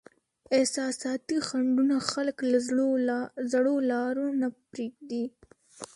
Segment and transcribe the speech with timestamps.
[0.57, 2.57] احساساتي خنډونه خلک له
[3.51, 5.25] زړو لارو نه پرېږدي.